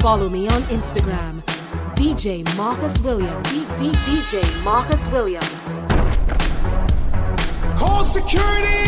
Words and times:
Follow 0.00 0.30
me 0.30 0.48
on 0.48 0.62
Instagram, 0.62 1.42
DJ 1.94 2.42
Marcus 2.56 2.98
Williams. 3.00 3.46
DJ 3.76 4.64
Marcus 4.64 5.04
Williams. 5.12 5.46
Call 7.78 8.02
security! 8.04 8.80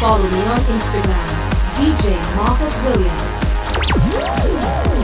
Follow 0.00 0.30
me 0.30 0.46
on 0.46 0.58
Instagram, 0.60 1.28
DJ 1.74 2.16
Marcus 2.34 2.80
Williams. 2.80 4.99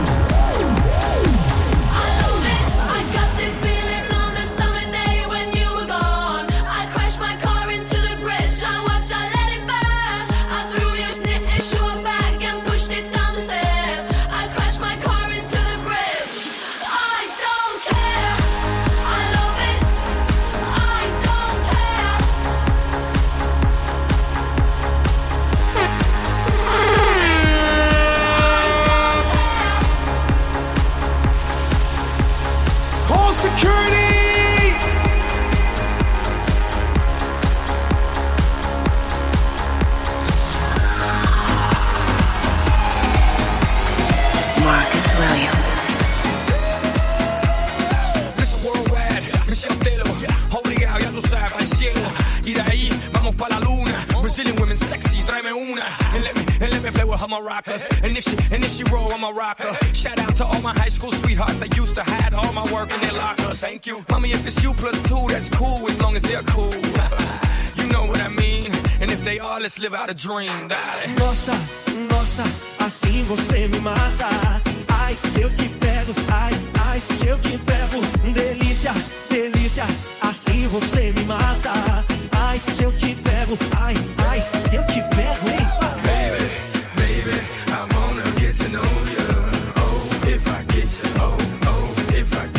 Brazilian 54.27 54.59
women 54.59 54.75
sexy, 54.75 55.23
tráeme 55.23 55.53
una. 55.53 55.85
And 56.13 56.21
let 56.21 56.35
me, 56.35 56.43
and 56.59 56.69
let 56.73 56.83
me 56.83 56.91
play 56.91 57.05
with 57.05 57.21
her 57.21 57.27
maracas. 57.27 57.87
And 58.03 58.17
if 58.17 58.25
she, 58.25 58.35
and 58.53 58.61
if 58.61 58.71
she 58.73 58.83
roll, 58.91 59.09
I'm 59.13 59.23
a 59.23 59.31
rocker. 59.31 59.71
Shout 59.93 60.19
out 60.19 60.35
to 60.35 60.43
all 60.45 60.61
my 60.61 60.73
high 60.73 60.89
school 60.89 61.13
sweethearts 61.13 61.59
that 61.59 61.77
used 61.77 61.95
to 61.95 62.03
hide 62.03 62.33
all 62.33 62.51
my 62.51 62.65
work 62.73 62.93
in 62.93 62.99
their 62.99 63.13
lockers. 63.13 63.61
Thank 63.61 63.87
you. 63.87 64.03
Mommy, 64.09 64.31
if 64.33 64.45
it's 64.45 64.61
you 64.61 64.73
plus 64.73 65.01
two, 65.03 65.23
that's 65.29 65.47
cool 65.47 65.87
as 65.87 66.01
long 66.01 66.17
as 66.17 66.23
they're 66.23 66.43
cool. 66.55 66.75
you 67.79 67.87
know 67.89 68.03
what 68.05 68.19
I 68.19 68.27
mean. 68.27 68.69
And 68.99 69.09
if 69.09 69.23
they 69.23 69.39
are, 69.39 69.61
let's 69.61 69.79
live 69.79 69.93
out 69.93 70.09
a 70.09 70.13
dream, 70.13 70.51
darling. 70.67 71.15
Nossa, 71.15 71.53
nossa, 72.09 72.43
assim 72.79 73.23
você 73.23 73.69
me 73.69 73.79
mata. 73.79 74.61
Ai, 74.89 75.15
se 75.23 75.39
eu 75.39 75.49
te 75.49 75.69
pego, 75.79 76.13
ai, 76.33 76.51
ai, 76.85 76.99
se 77.15 77.27
eu 77.27 77.39
te 77.39 77.57
pego. 77.59 78.01
Delícia, 78.33 78.91
delícia, 79.29 79.85
assim 80.21 80.67
você 80.67 81.13
me 81.13 81.23
mata. 81.23 82.16
Ai, 82.49 82.61
se 82.69 82.85
eu 82.85 82.93
te 82.93 83.13
pego, 83.13 83.57
ai, 83.77 83.93
ai, 84.29 84.41
se 84.57 84.77
eu 84.77 84.83
te 84.85 85.01
pego, 85.01 85.49
hein? 85.49 85.67
Baby, 86.05 86.45
baby, 86.95 87.37
I 87.67 87.81
wanna 87.93 88.23
get 88.39 88.55
to 88.55 88.69
know 88.69 88.81
you. 89.13 89.27
Oh, 89.75 90.29
if 90.29 90.47
I 90.47 90.63
get 90.73 90.87
you, 91.03 91.09
oh, 91.19 91.35
oh, 91.67 92.15
if 92.15 92.31
I 92.41 92.56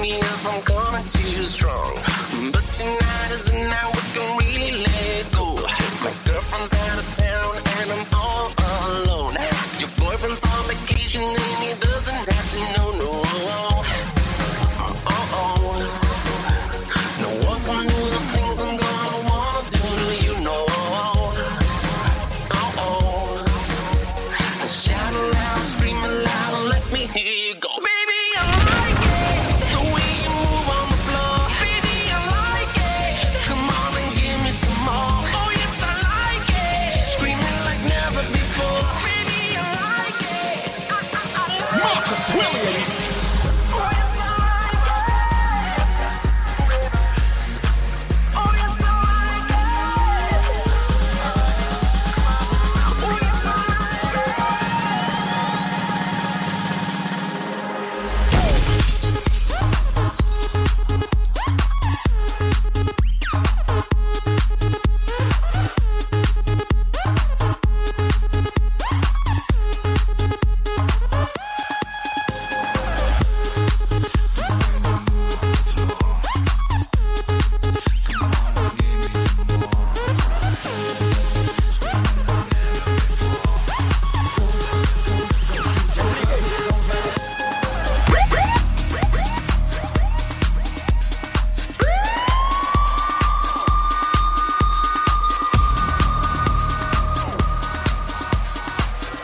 me 0.00 0.12
if 0.14 0.46
I'm 0.46 0.62
coming 0.62 1.04
too 1.04 1.44
strong. 1.46 1.94
But 2.52 2.64
tonight 2.72 3.30
is 3.32 3.46
the 3.50 3.58
night 3.58 3.90
we 3.94 4.02
can 4.14 4.38
really 4.38 4.82
let 4.82 5.32
go. 5.32 5.54
My 6.04 6.12
girlfriend's 6.24 6.72
out 6.88 6.98
of 6.98 7.08
town 7.16 7.56
and 7.78 7.92
I'm 7.92 8.06
all 8.14 8.52
alone. 8.88 9.34
Your 9.78 9.90
boyfriend's 9.98 10.42
on 10.44 10.64
vacation 10.68 11.22
and 11.22 11.60
he 11.64 11.74
doesn't 11.80 12.14
have 12.14 12.46
to 12.52 12.60
know, 12.74 12.90
no. 12.98 13.10
Oh, 14.82 15.02
oh. 15.06 15.28
oh. 15.32 16.09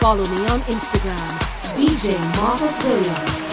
Follow 0.07 0.23
me 0.27 0.41
on 0.47 0.61
Instagram, 0.71 1.37
DJ 1.75 2.17
Marcus 2.37 2.81
Williams. 2.85 3.46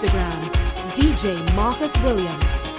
Instagram, 0.00 0.50
DJ 0.94 1.54
Marcus 1.54 1.94
Williams. 2.02 2.69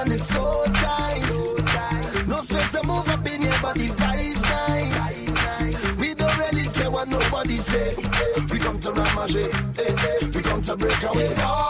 and 0.00 0.12
it's 0.12 0.28
so 0.28 0.64
tight. 0.66 2.26
No 2.26 2.40
space 2.42 2.70
to 2.70 2.82
move 2.86 3.08
up 3.08 3.26
in 3.26 3.42
here, 3.42 3.52
but 3.62 3.74
the 3.74 3.88
vibe's 3.88 4.42
nice. 4.42 5.96
We 5.96 6.14
don't 6.14 6.36
really 6.38 6.66
care 6.68 6.90
what 6.90 7.08
nobody 7.08 7.56
say. 7.56 7.94
We 8.50 8.58
come 8.58 8.78
to 8.80 8.92
ramage, 8.92 9.36
eh, 9.36 9.48
eh. 9.78 10.30
we 10.34 10.42
come 10.42 10.62
to 10.62 10.76
break 10.76 11.02
away. 11.02 11.69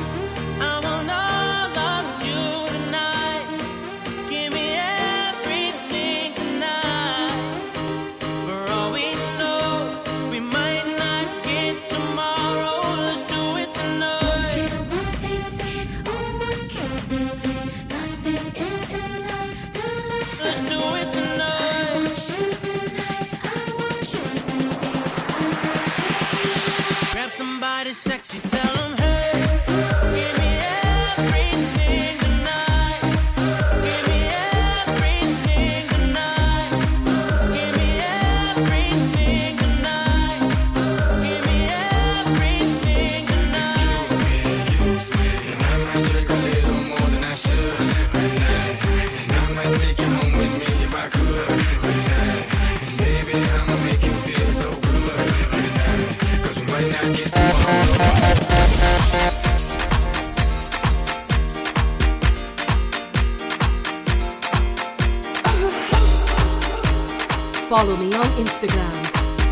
Follow 67.81 67.97
me 67.97 68.13
on 68.13 68.29
Instagram, 68.37 68.93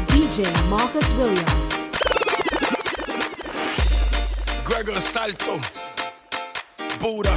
DJ 0.06 0.46
Marcus 0.70 1.12
Williams. 1.14 1.68
Gregor 4.64 5.00
Salto, 5.02 5.60
Buddha, 7.00 7.36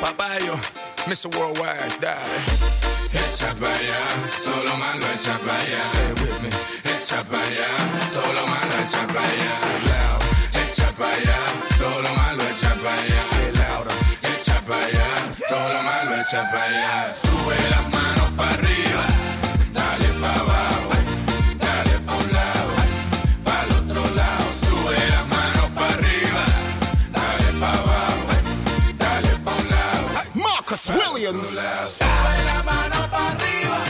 Papayo, 0.00 0.56
Mr. 1.04 1.28
Worldwide, 1.36 2.00
Daddy. 2.00 2.30
Echa 3.12 3.54
para 3.60 3.76
allá, 3.76 4.00
todo 4.42 4.64
lo 4.64 4.76
malo 4.78 5.06
echa 5.14 5.36
para 5.44 5.60
allá. 5.60 5.82
Stay 5.92 6.12
with 6.24 6.40
me. 6.40 6.48
Echa 6.96 7.22
para 7.24 7.44
allá, 7.44 7.68
todo 8.14 8.32
lo 8.32 8.46
malo 8.46 8.74
echa 8.82 9.06
para 9.08 9.26
allá. 9.28 9.54
Say 9.60 9.78
loud. 9.90 10.22
Echa 10.64 10.88
para 10.96 11.12
allá, 11.16 11.38
todo 11.76 12.00
lo 12.00 12.14
malo 12.14 12.42
echa 12.48 12.74
para 12.76 13.02
allá. 13.02 13.20
Say 13.20 13.52
louder. 13.60 13.92
Echa 14.22 14.58
para 14.66 14.86
allá, 14.86 15.06
todo 15.50 15.68
lo 15.74 15.82
malo 15.82 16.18
echa 16.18 16.50
para 16.50 16.64
allá. 16.64 17.10
Sube 17.10 17.56
las 17.68 17.88
manos 17.92 18.30
para 18.38 18.54
arriba. 18.54 19.19
Dale 21.62 21.96
pour 22.06 22.24
la 22.34 22.48
week, 22.76 22.94
by 23.46 23.62
the 23.70 23.78
trollow, 23.90 24.40
sue 24.60 24.98
la 25.12 25.22
mano 25.32 25.64
pa' 25.74 25.92
arriba, 25.94 26.44
dale 27.16 27.48
pay, 28.28 28.42
dale 29.02 29.34
pa' 29.44 29.60
la 29.70 29.84
weau. 30.04 30.44
Marcus 30.44 30.84
Williams, 30.90 31.50
sue 31.96 32.34
la 32.48 32.58
mano 32.68 33.00
pa' 33.12 33.28
arriba, 33.32 33.80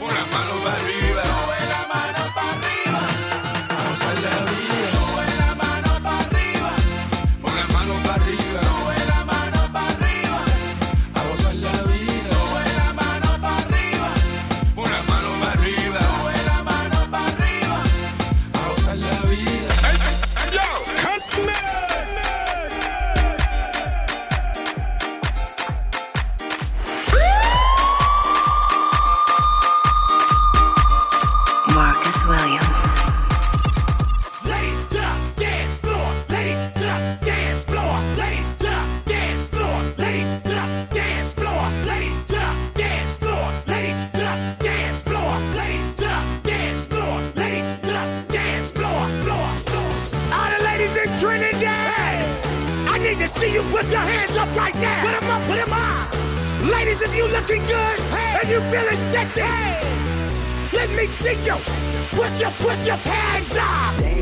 on 0.00 0.14
mano 0.32 0.54
manu 0.64 0.64
par. 0.64 1.03
stop. 63.64 64.13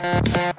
Bye. 0.00 0.49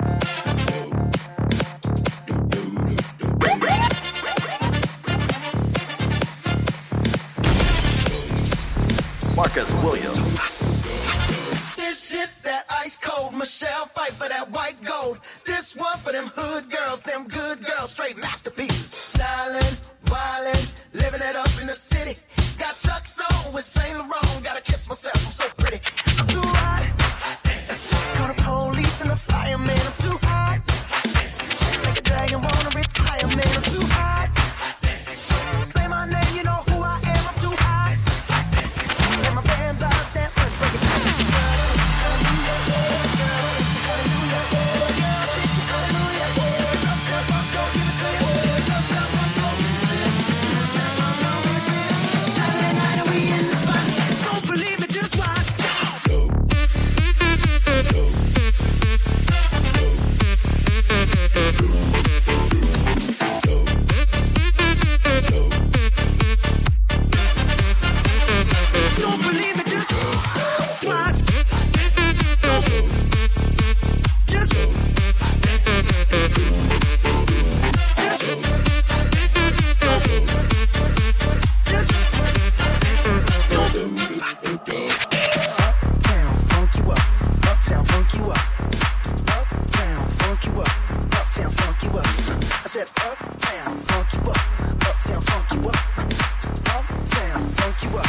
said 92.86 92.90
uptown, 93.06 93.78
funk 93.82 94.14
you 94.14 94.20
up, 94.20 94.88
uptown, 94.88 95.22
funk 95.22 95.52
you 95.52 95.70
up, 95.70 95.98
uptown, 95.98 97.50
funk 97.50 97.84
you 97.84 97.98
up, 97.98 98.08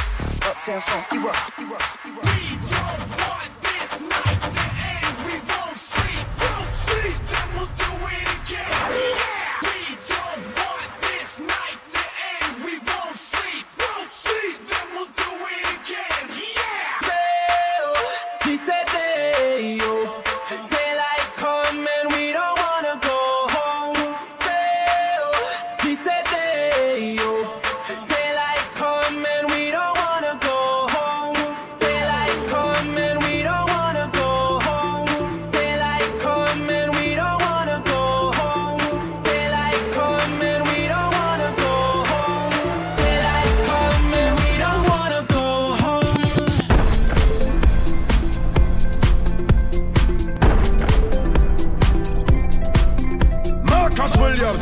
uptown, 0.49 0.81
funk 0.81 1.13
you 1.13 1.29
up. 1.29 1.43
Uptown, 1.43 1.51
funk 1.51 1.59
you 1.59 2.25
up. 2.25 2.32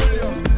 Williams. 0.01 0.50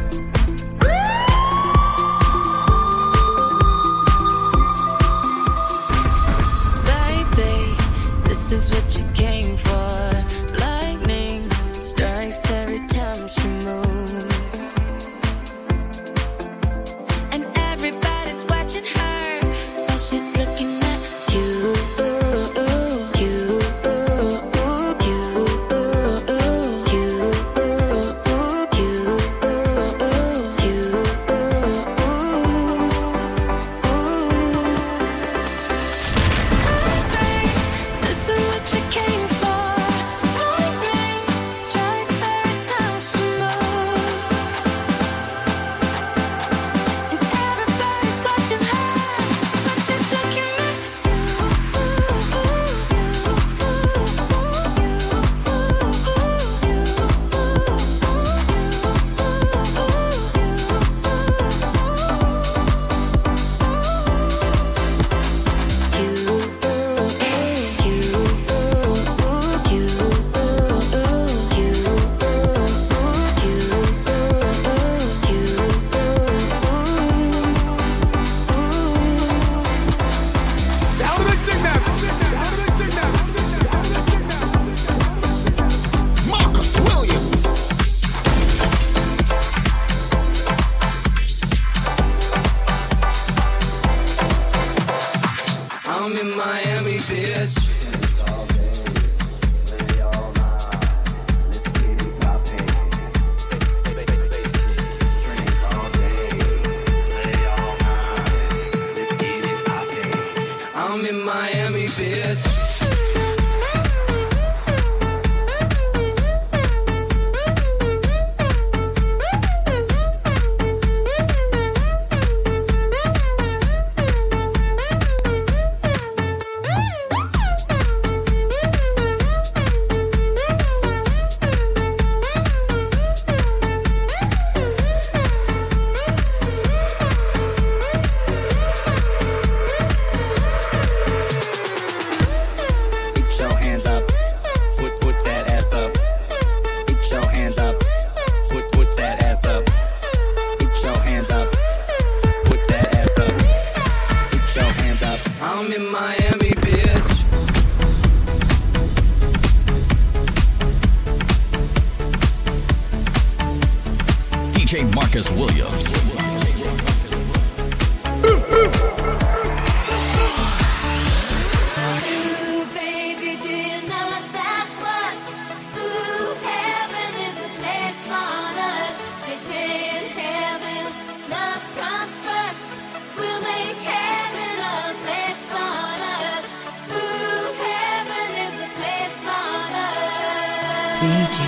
DJ 191.03 191.39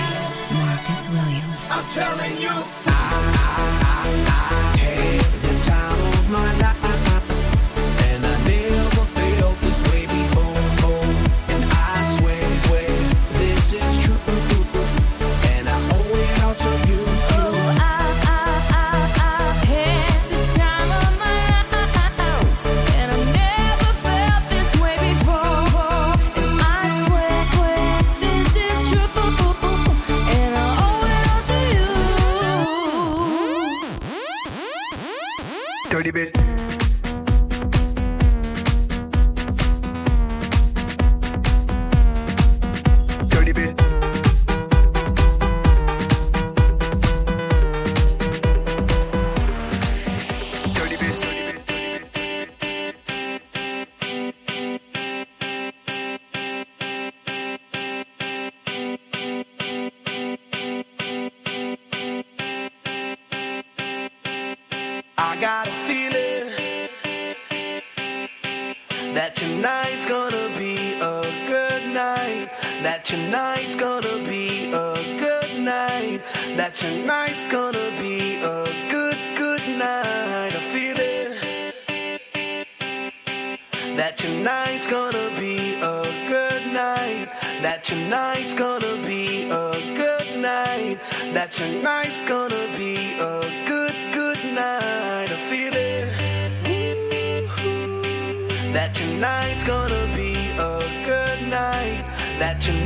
Marcus 0.52 1.08
Williams. 1.08 1.68
I'm 1.70 1.84
telling 1.90 2.36
you, 2.36 2.95
got 65.40 65.66
it. 65.68 65.85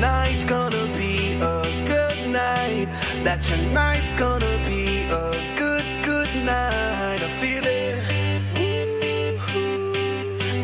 Tonight's 0.00 0.46
gonna 0.46 0.86
be 0.96 1.34
a 1.34 1.62
good 1.86 2.30
night. 2.30 2.88
That 3.22 3.42
tonight's 3.42 4.10
gonna 4.12 4.56
be 4.66 5.04
a 5.10 5.30
good, 5.58 5.84
good 6.02 6.30
night. 6.42 7.20
A 7.20 7.28
feeling 7.38 8.00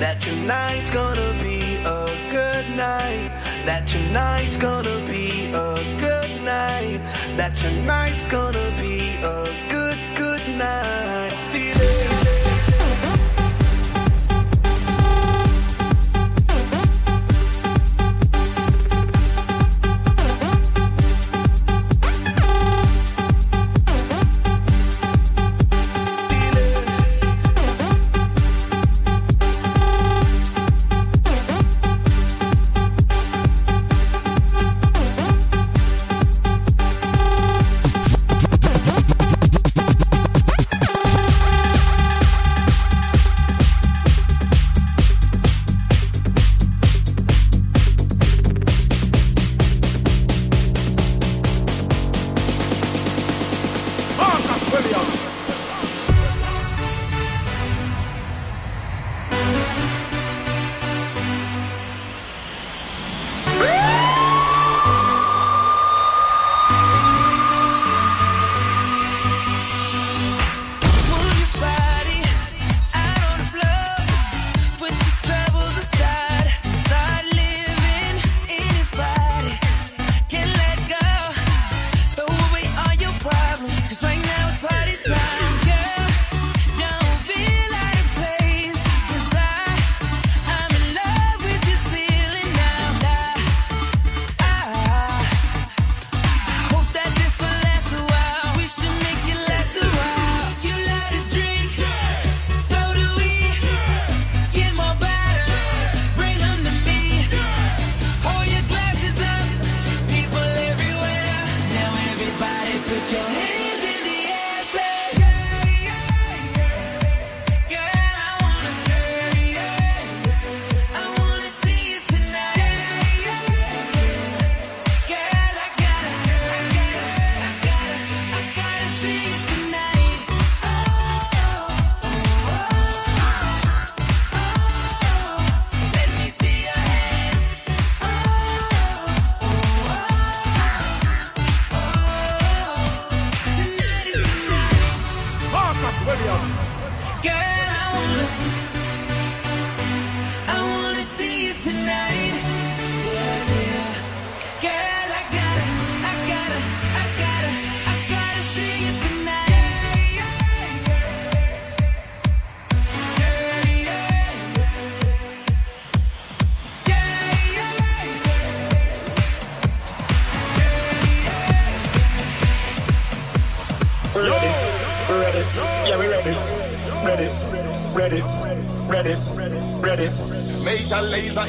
that 0.00 0.22
tonight's 0.22 0.88
gonna 0.88 1.30
be 1.42 1.76
a 1.84 2.08
good 2.30 2.66
night. 2.78 3.30
That 3.66 3.86
tonight's 3.86 4.56
gonna 4.56 4.98
be 5.06 5.50
a 5.52 5.74
good 6.00 6.32
night. 6.42 6.98
That 7.36 7.54
tonight's 7.56 8.22
gonna 8.32 8.55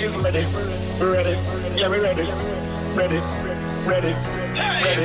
is 0.07 0.17
ready, 0.23 0.43
ready, 1.03 1.35
yeah, 1.75 1.89
we 1.89 1.99
ready, 1.99 2.23
ready, 2.95 3.19
ready, 3.85 4.13
ready, 4.87 5.03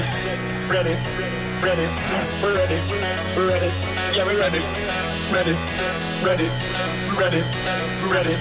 ready, 0.71 0.95
ready, 0.95 0.95
ready. 1.63 1.89
we're 2.43 2.55
ready, 2.55 2.79
ready, 3.37 3.71
yeah, 4.15 4.25
we 4.27 4.35
ready, 4.37 4.63
ready, 5.35 5.55
ready, 6.23 6.49
ready, 7.19 7.43
ready. 8.15 8.35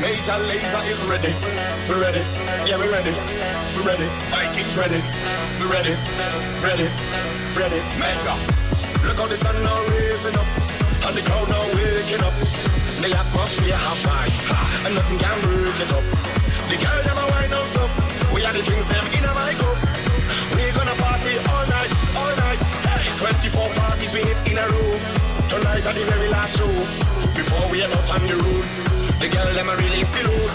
Major 0.00 0.38
Lazer 0.48 0.82
is 0.92 1.02
ready, 1.04 1.32
ready, 1.88 2.22
yeah, 2.68 2.78
we 2.78 2.86
ready, 2.88 3.14
We 3.76 3.82
ready. 3.82 4.08
Vikings 4.30 4.76
ready, 4.76 5.00
We 5.58 5.66
ready, 5.66 5.94
ready, 6.62 6.88
ready. 7.58 7.80
Major. 7.98 8.36
Look 9.06 9.18
how 9.18 9.26
the 9.26 9.36
sun 9.36 9.54
now 9.62 9.88
raising 9.90 10.38
up, 10.38 10.46
and 11.06 11.14
the 11.16 11.22
crowd 11.22 11.48
now 11.48 11.64
waking 11.76 12.24
up. 12.24 12.34
The 13.04 13.10
atmosphere 13.12 13.76
have 13.76 14.00
vibes, 14.04 14.44
and 14.86 14.94
nothing 14.94 15.18
can 15.18 15.36
break 15.44 15.78
it 15.84 15.92
up. 15.92 16.04
The 16.70 16.76
girl 16.80 17.00
them 17.04 17.18
a 17.20 17.26
wine 17.32 17.50
non 17.50 17.66
stop. 17.68 17.90
We 18.32 18.44
are 18.44 18.54
the 18.56 18.62
drinks 18.62 18.86
them 18.88 19.04
in 19.12 19.24
my 19.28 19.52
cup. 19.60 19.78
We 20.56 20.64
gonna 20.72 20.96
party 20.96 21.36
all 21.52 21.66
night, 21.68 21.92
all 22.16 22.34
night. 22.44 22.60
Hey, 22.88 23.04
24 23.16 23.68
parties 23.80 24.12
we 24.14 24.20
hit 24.24 24.38
in 24.48 24.56
a 24.56 24.66
row. 24.72 24.92
Tonight 25.52 25.84
at 25.84 25.94
the 25.94 26.04
very 26.08 26.28
last 26.28 26.56
show. 26.56 26.72
Before 27.36 27.66
we 27.70 27.82
are 27.84 27.92
out 27.92 28.08
on 28.14 28.22
the 28.26 28.36
road, 28.40 28.64
the 29.20 29.28
girl 29.28 29.50
them 29.52 29.68
a 29.68 29.76
release 29.76 30.10
the 30.10 30.22
load. 30.24 30.52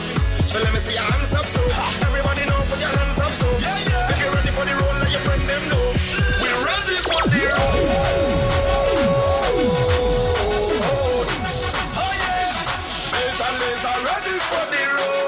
So 0.50 0.58
let 0.60 0.74
me 0.74 0.80
see 0.80 0.98
your 0.98 1.06
hands 1.14 1.34
up, 1.34 1.46
so 1.46 1.62
everybody 2.10 2.46
know 2.50 2.58
put 2.70 2.82
your 2.82 2.90
hands 2.90 3.20
up, 3.20 3.34
so 3.34 3.46
yeah, 3.62 3.78
yeah. 3.86 4.12
If 4.12 4.18
you're 4.18 4.34
ready 4.34 4.50
for 4.50 4.66
the 4.66 4.74
roll, 4.74 4.98
let 4.98 5.12
your 5.12 5.22
friend 5.22 5.44
them 5.46 5.70
know. 5.70 5.89
For 14.50 14.66
the 14.72 14.84
road. 14.98 15.19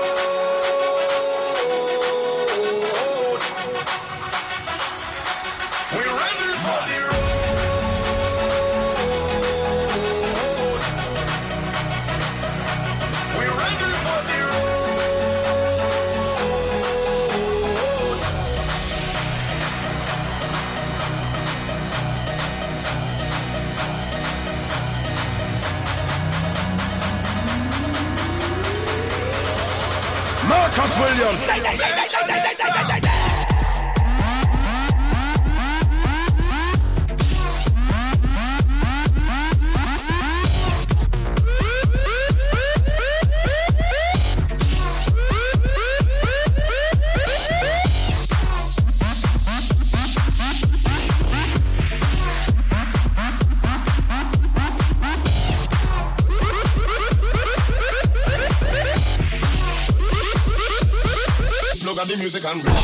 Plug 62.42 62.68
out 62.68 62.81